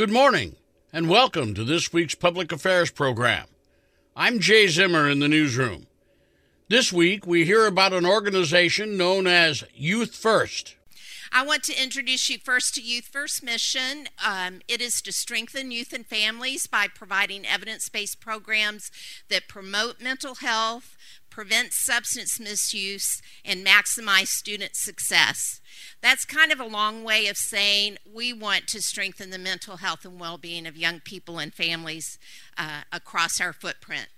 [0.00, 0.56] Good morning,
[0.94, 3.44] and welcome to this week's Public Affairs program.
[4.16, 5.88] I'm Jay Zimmer in the newsroom.
[6.68, 10.76] This week, we hear about an organization known as Youth First.
[11.32, 14.08] I want to introduce you first to Youth First Mission.
[14.24, 18.90] Um, it is to strengthen youth and families by providing evidence based programs
[19.28, 20.96] that promote mental health,
[21.30, 25.60] prevent substance misuse, and maximize student success.
[26.02, 30.04] That's kind of a long way of saying we want to strengthen the mental health
[30.04, 32.18] and well being of young people and families
[32.58, 34.08] uh, across our footprint.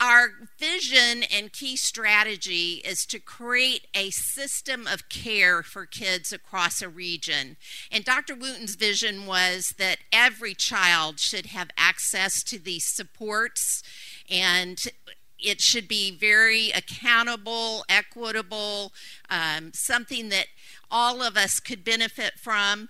[0.00, 6.80] Our vision and key strategy is to create a system of care for kids across
[6.80, 7.56] a region.
[7.90, 8.36] And Dr.
[8.36, 13.82] Wooten's vision was that every child should have access to these supports
[14.30, 14.80] and
[15.38, 18.92] it should be very accountable, equitable,
[19.30, 20.46] um, something that
[20.90, 22.88] all of us could benefit from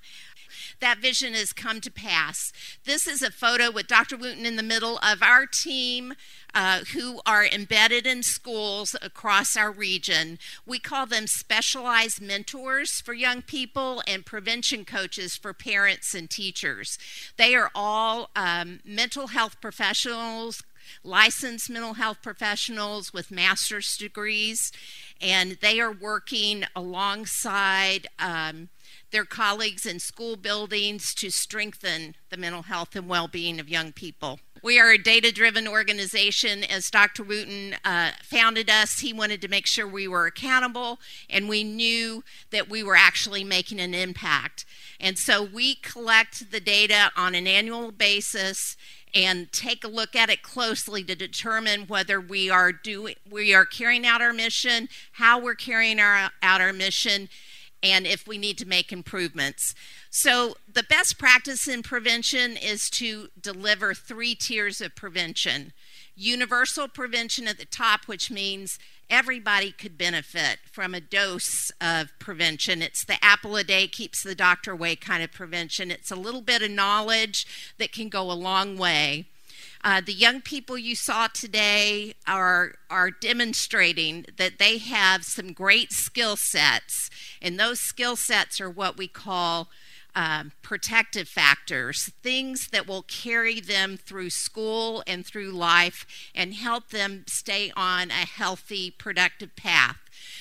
[0.80, 2.52] that vision has come to pass.
[2.84, 4.16] This is a photo with Dr.
[4.16, 6.14] Wooten in the middle of our team
[6.54, 10.38] uh, who are embedded in schools across our region.
[10.66, 16.98] We call them specialized mentors for young people and prevention coaches for parents and teachers.
[17.36, 20.62] They are all um, mental health professionals,
[21.04, 24.72] licensed mental health professionals with master's degrees,
[25.20, 28.06] and they are working alongside.
[28.18, 28.68] Um,
[29.10, 33.92] their colleagues in school buildings to strengthen the mental health and well being of young
[33.92, 34.40] people.
[34.62, 36.64] We are a data driven organization.
[36.64, 37.22] As Dr.
[37.22, 40.98] Wooten uh, founded us, he wanted to make sure we were accountable
[41.30, 44.64] and we knew that we were actually making an impact.
[45.00, 48.76] And so we collect the data on an annual basis
[49.14, 53.64] and take a look at it closely to determine whether we are doing we are
[53.64, 57.28] carrying out our mission, how we're carrying our, out our mission,
[57.82, 59.74] and if we need to make improvements.
[60.10, 65.72] So, the best practice in prevention is to deliver three tiers of prevention
[66.18, 68.78] universal prevention at the top, which means
[69.08, 72.82] everybody could benefit from a dose of prevention.
[72.82, 75.90] It's the apple a day keeps the doctor away kind of prevention.
[75.90, 77.46] It's a little bit of knowledge
[77.78, 79.26] that can go a long way.
[79.84, 85.92] Uh, the young people you saw today are, are demonstrating that they have some great
[85.92, 89.68] skill sets, and those skill sets are what we call
[90.14, 96.88] um, protective factors, things that will carry them through school and through life and help
[96.88, 99.98] them stay on a healthy, productive path.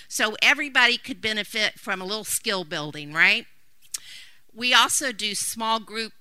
[0.07, 3.45] So everybody could benefit from a little skill building, right?
[4.51, 6.13] We also do small group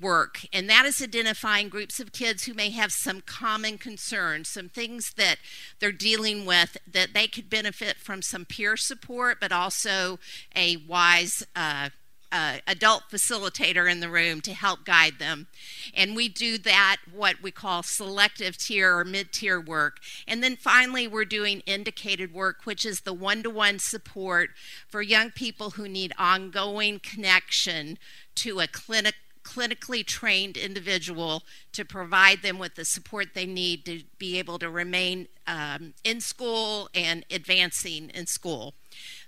[0.00, 4.68] work, and that is identifying groups of kids who may have some common concerns, some
[4.68, 5.36] things that
[5.78, 10.18] they're dealing with that they could benefit from some peer support, but also
[10.54, 11.90] a wise uh,
[12.30, 15.46] uh, adult facilitator in the room to help guide them.
[15.94, 19.98] And we do that, what we call selective tier or mid tier work.
[20.26, 24.50] And then finally, we're doing indicated work, which is the one to one support
[24.88, 27.98] for young people who need ongoing connection
[28.36, 29.14] to a clinic
[29.48, 31.42] clinically trained individual
[31.72, 36.20] to provide them with the support they need to be able to remain um, in
[36.20, 38.74] school and advancing in school.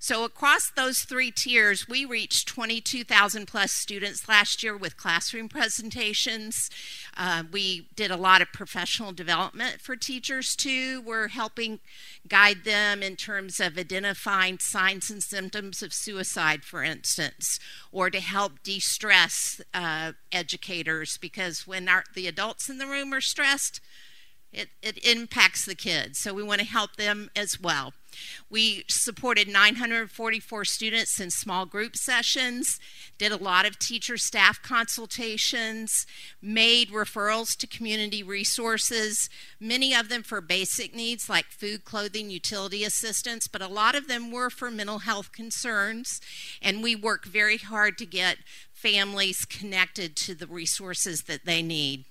[0.03, 6.71] So, across those three tiers, we reached 22,000 plus students last year with classroom presentations.
[7.17, 11.03] Uh, we did a lot of professional development for teachers too.
[11.03, 11.81] We're helping
[12.27, 17.61] guide them in terms of identifying signs and symptoms of suicide, for instance,
[17.93, 23.13] or to help de stress uh, educators because when our, the adults in the room
[23.13, 23.83] are stressed,
[24.51, 26.19] it, it impacts the kids.
[26.19, 27.93] So, we want to help them as well.
[28.49, 32.81] We supported 944 students in small group sessions,
[33.19, 36.07] did a lot of teacher staff consultations,
[36.43, 39.29] made referrals to community resources,
[39.59, 44.09] many of them for basic needs like food, clothing, utility assistance, but a lot of
[44.09, 46.21] them were for mental health concerns.
[46.61, 48.39] And we work very hard to get
[48.73, 52.05] families connected to the resources that they need.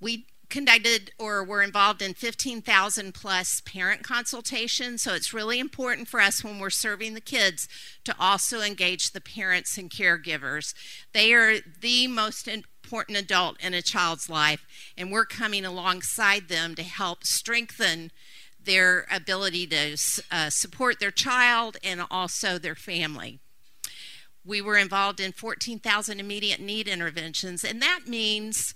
[0.00, 5.02] We conducted or were involved in 15,000 plus parent consultations.
[5.02, 7.66] So it's really important for us when we're serving the kids
[8.04, 10.72] to also engage the parents and caregivers.
[11.12, 14.64] They are the most important adult in a child's life,
[14.96, 18.12] and we're coming alongside them to help strengthen
[18.62, 19.96] their ability to
[20.30, 23.40] uh, support their child and also their family.
[24.44, 28.72] We were involved in 14,000 immediate need interventions, and that means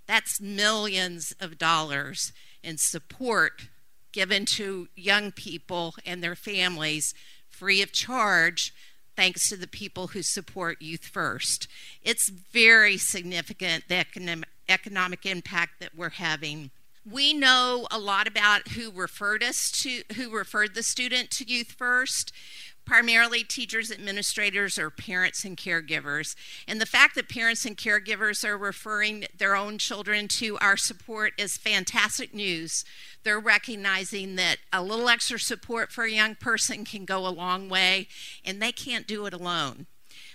[0.07, 2.33] That's millions of dollars
[2.63, 3.67] in support
[4.11, 7.13] given to young people and their families
[7.49, 8.73] free of charge
[9.15, 11.67] thanks to the people who support Youth First.
[12.01, 16.71] It's very significant the economic, economic impact that we're having.
[17.09, 21.71] We know a lot about who referred us to who referred the student to Youth
[21.71, 22.31] First
[22.85, 26.35] primarily teachers, administrators, or parents and caregivers.
[26.67, 31.33] And the fact that parents and caregivers are referring their own children to our support
[31.37, 32.83] is fantastic news.
[33.23, 37.69] They're recognizing that a little extra support for a young person can go a long
[37.69, 38.07] way,
[38.43, 39.87] and they can't do it alone.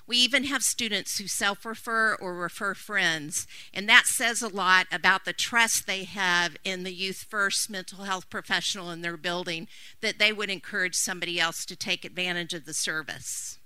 [0.06, 4.86] We even have students who self refer or refer friends, and that says a lot
[4.92, 9.66] about the trust they have in the Youth First mental health professional in their building
[10.00, 13.58] that they would encourage somebody else to take advantage of the service.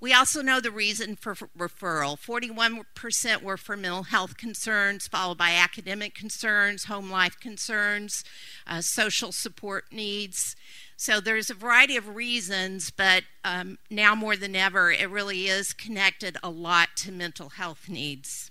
[0.00, 2.16] We also know the reason for referral.
[2.16, 8.22] 41% were for mental health concerns, followed by academic concerns, home life concerns,
[8.64, 10.54] uh, social support needs.
[11.00, 15.72] So there's a variety of reasons, but um, now more than ever, it really is
[15.72, 18.50] connected a lot to mental health needs.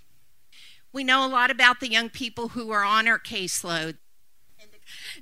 [0.90, 3.98] We know a lot about the young people who are on our caseload.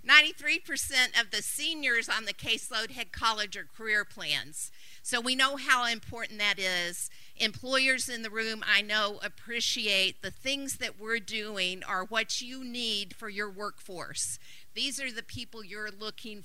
[0.09, 4.71] 93% of the seniors on the caseload had college or career plans.
[5.03, 7.11] So we know how important that is.
[7.37, 12.63] Employers in the room, I know, appreciate the things that we're doing are what you
[12.63, 14.39] need for your workforce.
[14.75, 16.45] These are the people you're looking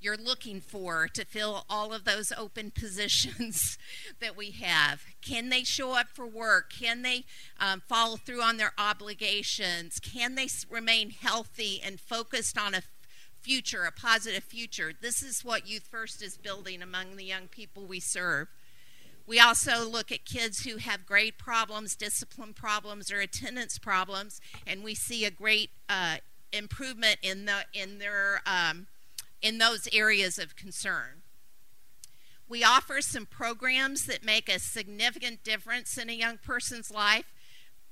[0.00, 3.78] you're looking for to fill all of those open positions
[4.20, 5.02] that we have.
[5.22, 6.72] Can they show up for work?
[6.72, 7.24] Can they
[7.58, 9.98] um, follow through on their obligations?
[10.00, 12.82] Can they remain healthy and focused on a
[13.40, 14.92] future, a positive future?
[15.00, 18.48] This is what Youth First is building among the young people we serve.
[19.26, 24.84] We also look at kids who have grade problems, discipline problems, or attendance problems, and
[24.84, 26.18] we see a great uh,
[26.52, 28.86] improvement in the in their um,
[29.42, 31.22] in those areas of concern.
[32.48, 37.32] We offer some programs that make a significant difference in a young person's life.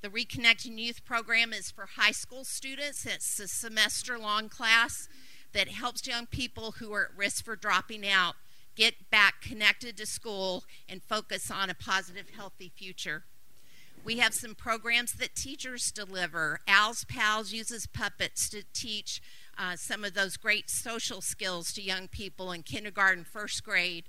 [0.00, 3.04] The Reconnecting Youth program is for high school students.
[3.04, 5.08] It's a semester long class
[5.52, 8.34] that helps young people who are at risk for dropping out
[8.76, 13.24] get back connected to school and focus on a positive, healthy future.
[14.04, 16.60] We have some programs that teachers deliver.
[16.68, 19.22] Al's Pals uses puppets to teach
[19.58, 24.04] uh, some of those great social skills to young people in kindergarten, first grade.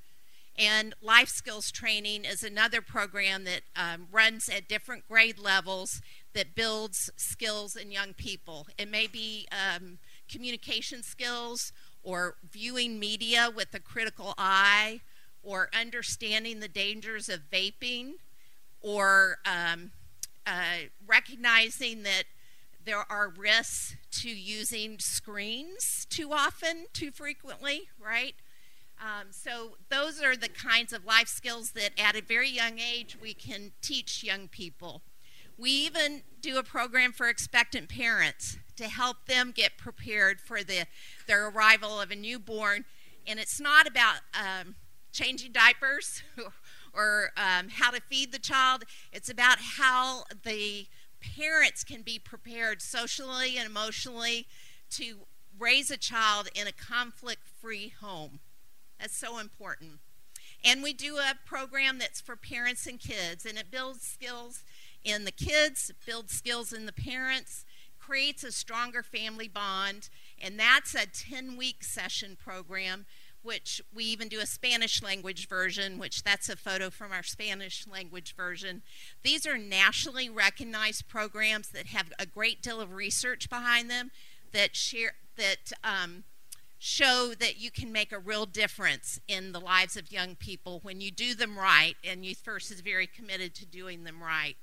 [0.57, 6.01] And life skills training is another program that um, runs at different grade levels
[6.33, 8.67] that builds skills in young people.
[8.77, 9.99] It may be um,
[10.31, 11.73] communication skills
[12.03, 15.01] or viewing media with a critical eye
[15.43, 18.13] or understanding the dangers of vaping
[18.81, 19.91] or um,
[20.47, 22.23] uh, recognizing that
[22.86, 28.36] there are risks to using screens too often, too frequently, right?
[29.00, 33.18] Um, so, those are the kinds of life skills that at a very young age
[33.22, 35.01] we can teach young people.
[35.58, 40.86] We even do a program for expectant parents to help them get prepared for the,
[41.27, 42.86] their arrival of a newborn.
[43.27, 44.75] And it's not about um,
[45.12, 46.24] changing diapers
[46.94, 50.88] or um, how to feed the child, it's about how the
[51.38, 54.48] parents can be prepared socially and emotionally
[54.91, 55.20] to
[55.58, 58.39] raise a child in a conflict free home.
[59.00, 60.00] That's so important.
[60.63, 64.63] And we do a program that's for parents and kids, and it builds skills
[65.03, 67.65] in the kids, builds skills in the parents,
[68.00, 70.10] creates a stronger family bond,
[70.41, 73.05] and that's a 10 week session program
[73.45, 77.85] which we even do a Spanish language version, which that's a photo from our Spanish
[77.87, 78.81] language version.
[79.23, 84.11] These are nationally recognized programs that have a great deal of research behind them
[84.51, 86.23] that share that um,
[86.79, 91.01] show that you can make a real difference in the lives of young people when
[91.01, 94.55] you do them right, and Youth First is very committed to doing them right.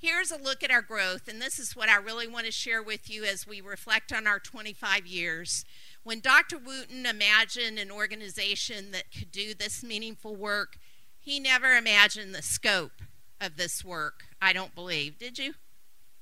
[0.00, 2.80] Here's a look at our growth, and this is what I really want to share
[2.80, 5.64] with you as we reflect on our 25 years.
[6.04, 6.56] When Dr.
[6.56, 10.78] Wooten imagined an organization that could do this meaningful work,
[11.18, 13.02] he never imagined the scope
[13.40, 15.18] of this work, I don't believe.
[15.18, 15.54] Did you?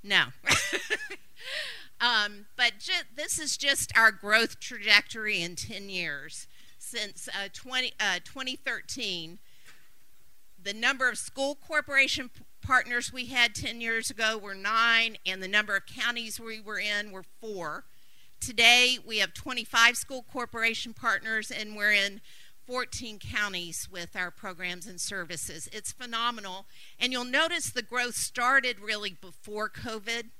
[0.02, 0.24] No.
[2.00, 6.46] um, but this is just our growth trajectory in 10 years.
[6.78, 9.38] Since uh, 20, uh, 2013,
[10.62, 12.30] the number of school corporation
[12.66, 16.80] partners we had 10 years ago were nine, and the number of counties we were
[16.80, 17.84] in were four.
[18.40, 22.20] Today, we have 25 school corporation partners, and we're in
[22.66, 25.68] 14 counties with our programs and services.
[25.72, 26.66] It's phenomenal.
[26.98, 30.30] And you'll notice the growth started really before COVID.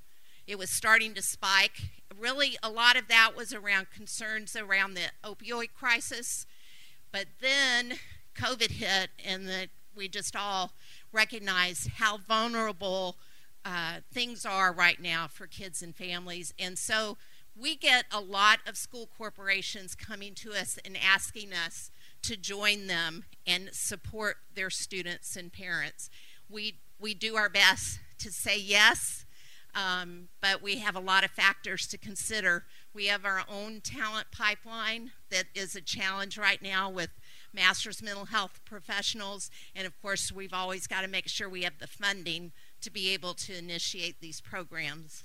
[0.49, 1.90] It was starting to spike.
[2.18, 6.45] Really, a lot of that was around concerns around the opioid crisis.
[7.12, 7.95] But then
[8.37, 10.73] COVID hit, and the, we just all
[11.16, 13.16] recognized how vulnerable
[13.64, 16.54] uh, things are right now for kids and families.
[16.58, 17.16] And so,
[17.58, 21.90] we get a lot of school corporations coming to us and asking us
[22.23, 26.11] to join them and support their students and parents.
[26.50, 29.25] We, we do our best to say yes,
[29.75, 32.64] um, but we have a lot of factors to consider.
[32.94, 37.11] We have our own talent pipeline that is a challenge right now with
[37.56, 41.78] master's mental health professionals, and of course, we've always got to make sure we have
[41.80, 45.25] the funding to be able to initiate these programs.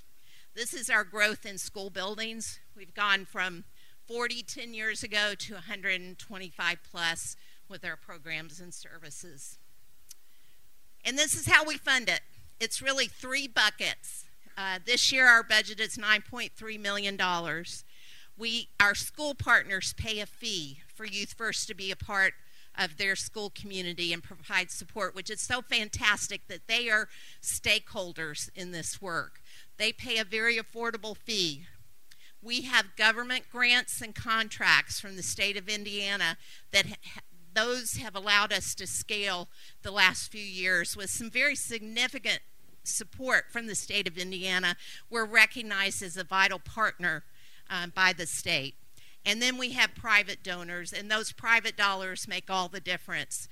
[0.54, 2.58] This is our growth in school buildings.
[2.76, 3.64] We've gone from
[4.08, 7.36] 40 10 years ago to 125 plus
[7.68, 9.58] with our programs and services.
[11.04, 12.20] And this is how we fund it.
[12.60, 14.24] It's really three buckets.
[14.56, 17.16] Uh, this year, our budget is $9.3 million.
[18.36, 22.34] We, our school partners pay a fee for Youth First to be a part
[22.78, 27.08] of their school community and provide support, which is so fantastic that they are
[27.42, 29.40] stakeholders in this work.
[29.76, 31.66] They pay a very affordable fee.
[32.40, 36.36] We have government grants and contracts from the state of Indiana
[36.72, 37.20] that ha-
[37.54, 39.48] those have allowed us to scale
[39.82, 42.40] the last few years with some very significant
[42.84, 44.76] support from the state of Indiana.
[45.10, 47.22] We're recognized as a vital partner
[47.70, 48.74] um, by the state.
[49.24, 53.48] And then we have private donors, and those private dollars make all the difference.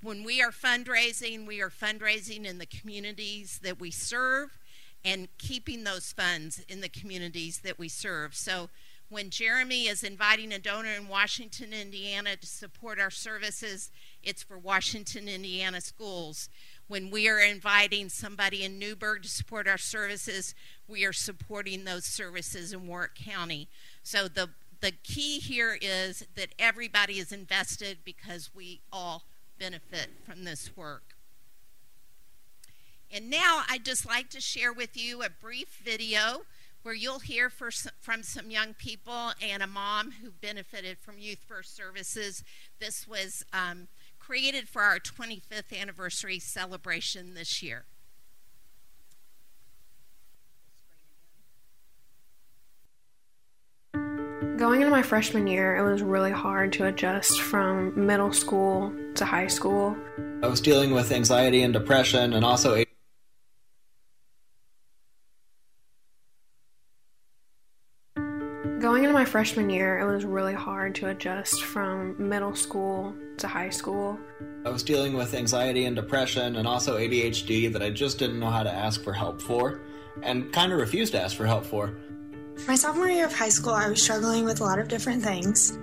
[0.00, 4.58] When we are fundraising, we are fundraising in the communities that we serve
[5.04, 8.34] and keeping those funds in the communities that we serve.
[8.34, 8.68] So
[9.10, 13.90] when Jeremy is inviting a donor in Washington, Indiana to support our services,
[14.22, 16.48] it's for Washington, Indiana schools.
[16.88, 20.54] When we are inviting somebody in Newburgh to support our services,
[20.88, 23.68] we are supporting those services in Warrick County.
[24.02, 29.24] So the the key here is that everybody is invested because we all
[29.58, 31.14] benefit from this work.
[33.12, 36.42] And now I'd just like to share with you a brief video
[36.82, 41.74] where you'll hear from some young people and a mom who benefited from Youth First
[41.74, 42.44] Services.
[42.78, 43.88] This was um,
[44.28, 47.86] created for our 25th anniversary celebration this year.
[53.94, 59.24] Going into my freshman year, it was really hard to adjust from middle school to
[59.24, 59.96] high school.
[60.42, 62.84] I was dealing with anxiety and depression and also
[69.28, 74.18] freshman year, it was really hard to adjust from middle school to high school.
[74.64, 78.50] I was dealing with anxiety and depression and also ADHD that I just didn't know
[78.50, 79.82] how to ask for help for
[80.22, 81.94] and kind of refused to ask for help for.
[82.66, 85.78] My sophomore year of high school, I was struggling with a lot of different things.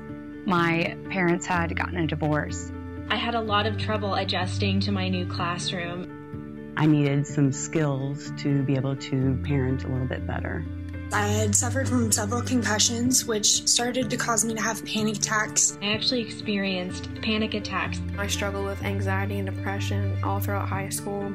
[0.46, 2.72] My parents had gotten a divorce.
[3.10, 6.74] I had a lot of trouble adjusting to my new classroom.
[6.76, 10.66] I needed some skills to be able to parent a little bit better.
[11.12, 15.78] I had suffered from several concussions, which started to cause me to have panic attacks.
[15.82, 18.02] I actually experienced panic attacks.
[18.18, 21.32] I struggled with anxiety and depression all throughout high school.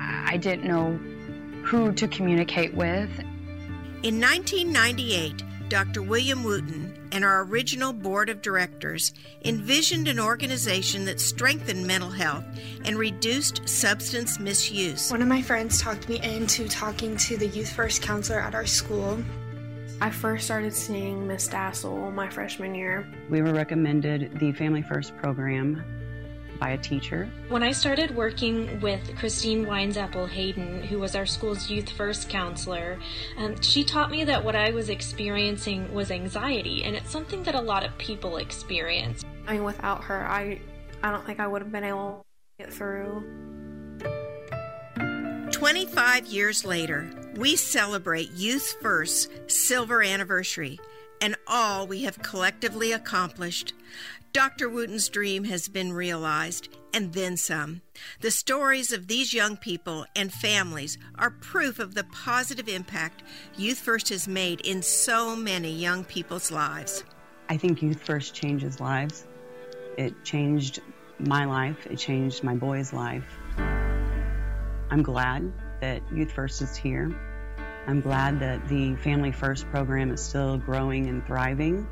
[0.00, 0.98] I didn't know
[1.64, 3.10] who to communicate with.
[4.02, 6.02] In 1998, Dr.
[6.02, 9.12] William Wooten and our original board of directors
[9.44, 12.44] envisioned an organization that strengthened mental health
[12.84, 15.10] and reduced substance misuse.
[15.10, 18.66] One of my friends talked me into talking to the Youth First counselor at our
[18.66, 19.22] school.
[20.00, 23.06] I first started seeing Miss Dassel my freshman year.
[23.28, 25.84] We were recommended the Family First program
[26.60, 27.28] by a teacher.
[27.48, 32.98] When I started working with Christine Winesapple Hayden, who was our school's Youth First counselor,
[33.38, 37.54] um, she taught me that what I was experiencing was anxiety, and it's something that
[37.54, 39.24] a lot of people experience.
[39.48, 40.60] I mean, without her, I,
[41.02, 42.26] I don't think I would have been able
[42.58, 43.24] to get through.
[45.50, 50.78] 25 years later, we celebrate Youth First's silver anniversary
[51.20, 53.74] and all we have collectively accomplished.
[54.32, 54.68] Dr.
[54.68, 57.82] Wooten's dream has been realized, and then some.
[58.20, 63.24] The stories of these young people and families are proof of the positive impact
[63.56, 67.02] Youth First has made in so many young people's lives.
[67.48, 69.26] I think Youth First changes lives.
[69.98, 70.80] It changed
[71.18, 73.36] my life, it changed my boy's life.
[73.58, 77.12] I'm glad that Youth First is here.
[77.88, 81.88] I'm glad that the Family First program is still growing and thriving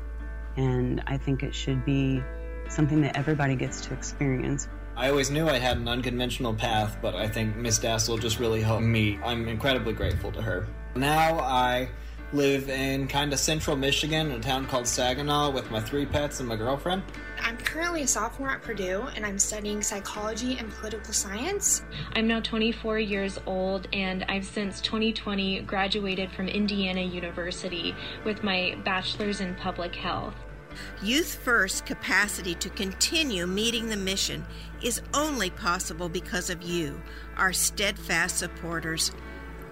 [0.59, 2.21] and I think it should be
[2.67, 4.67] something that everybody gets to experience.
[4.95, 8.61] I always knew I had an unconventional path, but I think Miss Dassel just really
[8.61, 9.17] helped me.
[9.23, 10.67] I'm incredibly grateful to her.
[10.95, 11.89] Now I
[12.33, 16.41] live in kind of central Michigan in a town called Saginaw with my three pets
[16.41, 17.03] and my girlfriend.
[17.41, 21.83] I'm currently a sophomore at Purdue and I'm studying psychology and political science.
[22.13, 28.77] I'm now 24 years old and I've since 2020 graduated from Indiana University with my
[28.83, 30.35] bachelor's in public health.
[31.01, 34.45] Youth First capacity to continue meeting the mission
[34.81, 37.01] is only possible because of you,
[37.37, 39.11] our steadfast supporters.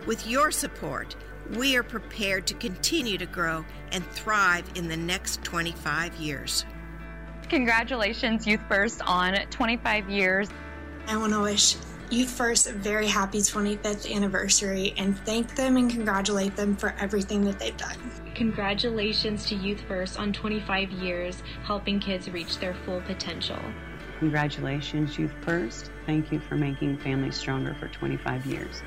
[0.06, 1.16] With your support,
[1.56, 6.66] we are prepared to continue to grow and thrive in the next 25 years.
[7.50, 10.50] Congratulations, Youth First, on 25 years.
[11.08, 11.78] I want to wish
[12.10, 17.60] Youth First very happy 25th anniversary and thank them and congratulate them for everything that
[17.60, 17.98] they've done.
[18.34, 23.60] Congratulations to Youth First on 25 years helping kids reach their full potential.
[24.20, 25.92] Congratulations, Youth First.
[26.06, 28.82] Thank you for making families stronger for 25 years.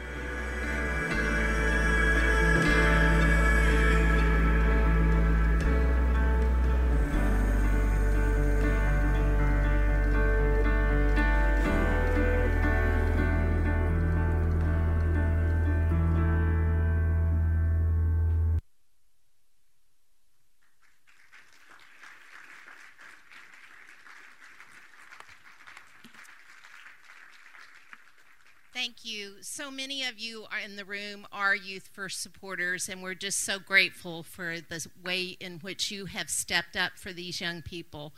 [28.80, 29.34] Thank you.
[29.42, 33.40] So many of you are in the room are Youth First supporters, and we're just
[33.40, 38.14] so grateful for the way in which you have stepped up for these young people.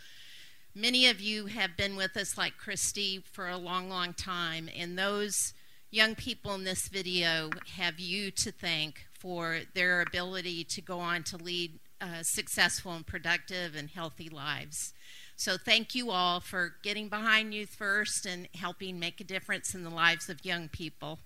[0.72, 4.96] Many of you have been with us, like Christy, for a long, long time, and
[4.96, 5.52] those
[5.90, 11.24] young people in this video have you to thank for their ability to go on
[11.24, 14.94] to lead uh, successful and productive and healthy lives.
[15.42, 19.82] So thank you all for getting behind Youth First and helping make a difference in
[19.82, 21.18] the lives of young people.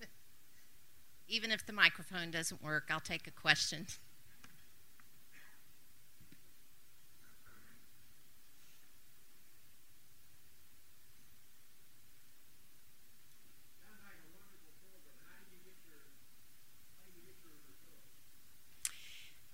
[1.28, 3.86] Even if the microphone doesn't work, I'll take a question.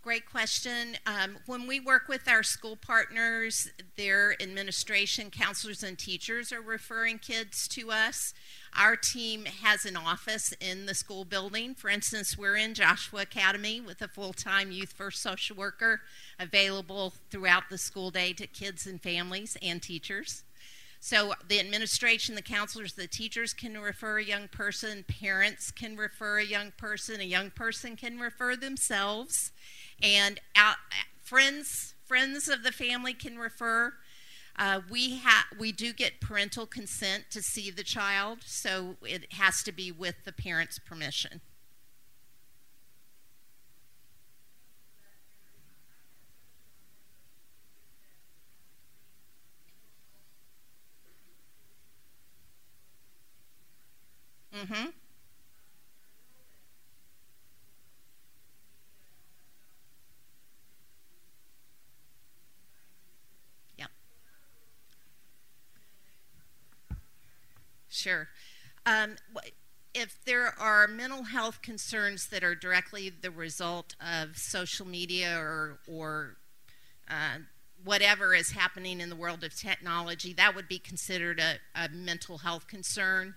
[0.05, 0.99] Great question.
[1.07, 7.19] Um, when we work with our school partners, their administration, counselors, and teachers are referring
[7.19, 8.35] kids to us.
[8.77, 11.75] Our team has an office in the school building.
[11.75, 16.03] For instance, we're in Joshua Academy with a full time Youth First social worker
[16.39, 20.43] available throughout the school day to kids and families and teachers.
[21.05, 26.39] So the administration, the counselors, the teachers can refer a young person, parents can refer
[26.39, 29.53] a young person, a young person can refer themselves,
[30.03, 30.77] and out,
[31.23, 33.93] friends friends of the family can refer.
[34.57, 39.63] Uh, we ha- we do get parental consent to see the child, so it has
[39.65, 41.43] to be with the parent's permission.
[54.65, 54.91] Mm-hmm.
[63.79, 63.91] Yep.
[67.89, 68.29] Sure.
[68.87, 69.17] Um,
[69.95, 75.79] if there are mental health concerns that are directly the result of social media or,
[75.87, 76.37] or
[77.09, 77.39] uh,
[77.85, 82.39] whatever is happening in the world of technology, that would be considered a, a mental
[82.39, 83.35] health concern.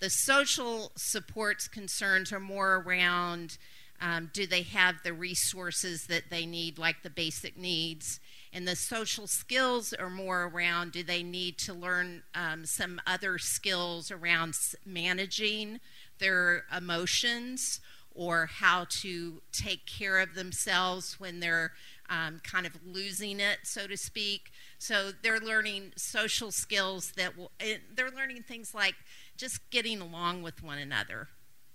[0.00, 3.58] The social supports concerns are more around
[4.00, 8.18] um, do they have the resources that they need, like the basic needs?
[8.52, 13.38] And the social skills are more around do they need to learn um, some other
[13.38, 14.54] skills around
[14.86, 15.80] managing
[16.18, 17.80] their emotions
[18.14, 21.72] or how to take care of themselves when they're
[22.10, 24.50] um, kind of losing it, so to speak.
[24.78, 28.96] So they're learning social skills that will, eh, they're learning things like
[29.36, 31.28] just getting along with one another,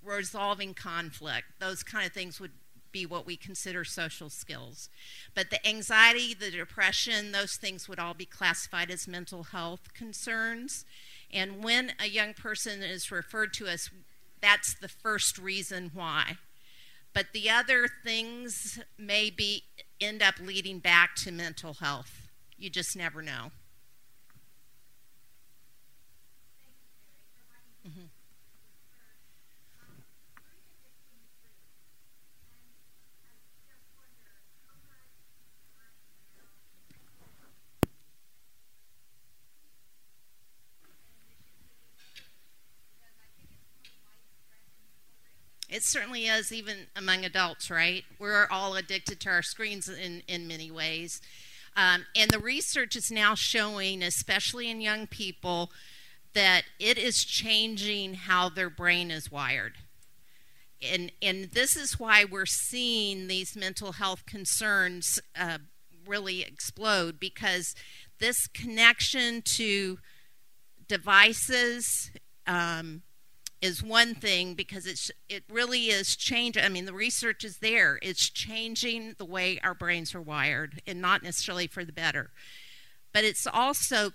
[0.03, 2.51] resolving conflict, those kind of things would
[2.91, 4.89] be what we consider social skills.
[5.33, 10.85] But the anxiety, the depression, those things would all be classified as mental health concerns.
[11.31, 13.89] And when a young person is referred to us,
[14.41, 16.37] that's the first reason why.
[17.15, 19.63] But the other things may be
[20.01, 22.27] end up leading back to mental health.
[22.57, 23.51] You just never know.
[45.75, 48.05] It certainly is, even among adults, right?
[48.17, 51.21] We're all addicted to our screens in, in many ways.
[51.75, 55.71] Um, and the research is now showing, especially in young people,
[56.33, 59.73] that it is changing how their brain is wired.
[60.81, 65.57] And, and this is why we're seeing these mental health concerns uh,
[66.07, 67.75] really explode because
[68.19, 69.97] this connection to
[70.87, 72.11] devices
[72.47, 73.01] um,
[73.61, 76.63] is one thing because it's it really is changing.
[76.63, 77.99] I mean, the research is there.
[78.01, 82.31] It's changing the way our brains are wired, and not necessarily for the better.
[83.13, 84.11] But it's also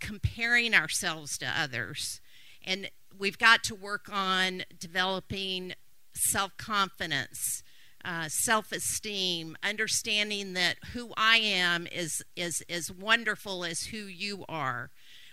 [0.00, 2.20] comparing ourselves to others.
[2.64, 5.74] And we've got to work on developing
[6.14, 7.62] self confidence,
[8.04, 14.44] uh, self esteem, understanding that who I am is, is as wonderful as who you
[14.48, 14.90] are.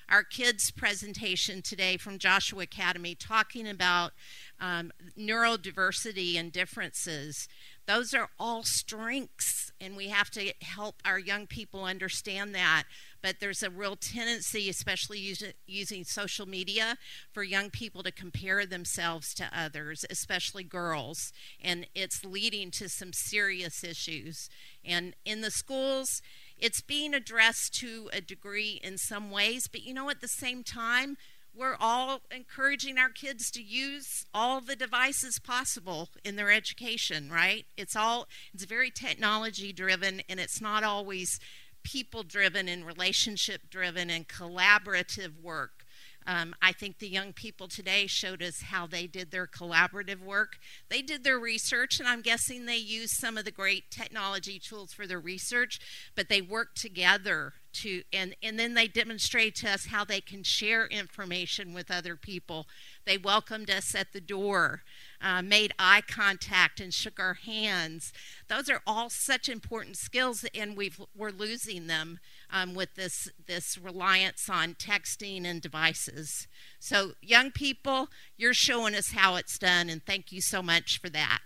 [0.09, 4.13] Our kids' presentation today from Joshua Academy talking about
[4.57, 7.49] um, neurodiversity and differences.
[7.87, 12.83] Those are all strengths, and we have to help our young people understand that
[13.21, 16.97] but there's a real tendency, especially using, using social media,
[17.31, 23.13] for young people to compare themselves to others, especially girls, and it's leading to some
[23.13, 24.49] serious issues.
[24.85, 26.21] And in the schools,
[26.57, 30.63] it's being addressed to a degree in some ways, but you know, at the same
[30.63, 31.17] time,
[31.57, 37.65] we're all encouraging our kids to use all the devices possible in their education, right?
[37.75, 41.39] It's all it's very technology driven and it's not always
[41.83, 45.85] people driven and relationship driven and collaborative work.
[46.27, 50.57] Um, I think the young people today showed us how they did their collaborative work.
[50.89, 54.91] They did their research, and I'm guessing they used some of the great technology tools
[54.91, 55.79] for their research,
[56.15, 60.43] but they worked together to, and, and then they demonstrated to us how they can
[60.43, 62.65] share information with other people.
[63.05, 64.81] They welcomed us at the door
[65.21, 68.11] uh, made eye contact and shook our hands.
[68.47, 72.19] Those are all such important skills, and we've, we're losing them
[72.51, 76.47] um, with this, this reliance on texting and devices.
[76.79, 81.09] So, young people, you're showing us how it's done, and thank you so much for
[81.09, 81.39] that.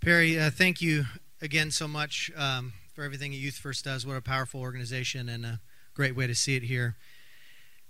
[0.00, 1.04] Parri, uh, thank you
[1.42, 2.30] again so much.
[2.36, 4.06] Um, for everything Youth First does.
[4.06, 5.60] What a powerful organization and a
[5.92, 6.96] great way to see it here.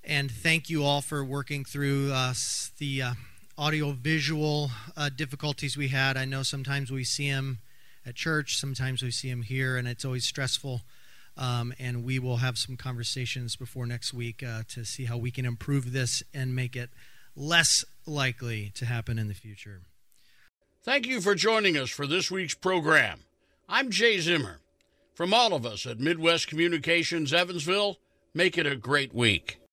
[0.03, 2.35] And thank you all for working through uh,
[2.79, 3.13] the uh,
[3.59, 6.17] audio visual uh, difficulties we had.
[6.17, 7.59] I know sometimes we see him
[8.05, 8.59] at church.
[8.59, 10.83] Sometimes we see him here, and it's always stressful.
[11.39, 15.31] Um, and we will have some conversations before next week uh, to see how we
[15.31, 16.91] can improve this and make it
[17.35, 19.83] less likely to happen in the future.
[20.83, 23.21] Thank you for joining us for this week's program.
[23.69, 24.61] I'm Jay Zimmer.
[25.15, 27.99] From all of us at Midwest Communications Evansville,
[28.35, 29.59] make it a great week.